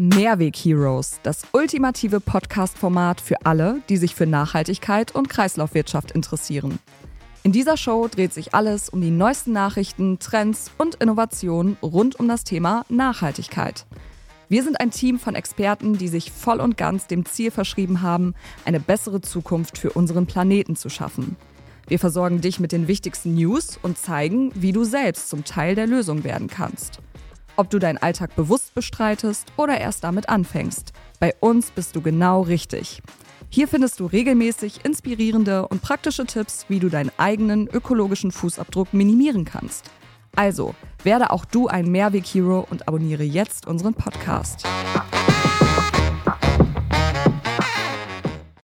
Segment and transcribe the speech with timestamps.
[0.00, 6.78] Mehrweg Heroes, das ultimative Podcast-Format für alle, die sich für Nachhaltigkeit und Kreislaufwirtschaft interessieren.
[7.42, 12.28] In dieser Show dreht sich alles um die neuesten Nachrichten, Trends und Innovationen rund um
[12.28, 13.84] das Thema Nachhaltigkeit.
[14.48, 18.34] Wir sind ein Team von Experten, die sich voll und ganz dem Ziel verschrieben haben,
[18.64, 21.36] eine bessere Zukunft für unseren Planeten zu schaffen.
[21.88, 25.86] Wir versorgen dich mit den wichtigsten News und zeigen, wie du selbst zum Teil der
[25.86, 27.00] Lösung werden kannst.
[27.60, 32.40] Ob du deinen Alltag bewusst bestreitest oder erst damit anfängst, bei uns bist du genau
[32.40, 33.02] richtig.
[33.50, 39.44] Hier findest du regelmäßig inspirierende und praktische Tipps, wie du deinen eigenen ökologischen Fußabdruck minimieren
[39.44, 39.90] kannst.
[40.34, 44.66] Also, werde auch du ein Mehrweg-Hero und abonniere jetzt unseren Podcast.